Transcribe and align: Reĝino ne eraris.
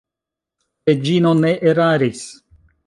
Reĝino 0.91 1.37
ne 1.45 1.55
eraris. 1.75 2.29